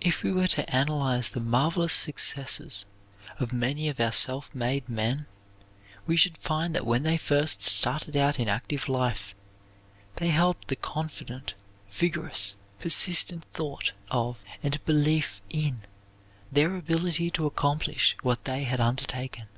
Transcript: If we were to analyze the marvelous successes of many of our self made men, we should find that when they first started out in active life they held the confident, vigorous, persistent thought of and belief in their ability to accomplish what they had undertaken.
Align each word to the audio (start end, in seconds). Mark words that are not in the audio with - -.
If 0.00 0.22
we 0.22 0.32
were 0.32 0.46
to 0.46 0.74
analyze 0.74 1.28
the 1.28 1.38
marvelous 1.38 1.92
successes 1.92 2.86
of 3.38 3.52
many 3.52 3.86
of 3.90 4.00
our 4.00 4.10
self 4.10 4.54
made 4.54 4.88
men, 4.88 5.26
we 6.06 6.16
should 6.16 6.38
find 6.38 6.74
that 6.74 6.86
when 6.86 7.02
they 7.02 7.18
first 7.18 7.62
started 7.62 8.16
out 8.16 8.40
in 8.40 8.48
active 8.48 8.88
life 8.88 9.34
they 10.16 10.28
held 10.28 10.56
the 10.68 10.76
confident, 10.76 11.52
vigorous, 11.90 12.54
persistent 12.80 13.44
thought 13.52 13.92
of 14.10 14.42
and 14.62 14.82
belief 14.86 15.42
in 15.50 15.82
their 16.50 16.74
ability 16.74 17.30
to 17.32 17.44
accomplish 17.44 18.16
what 18.22 18.46
they 18.46 18.62
had 18.62 18.80
undertaken. 18.80 19.48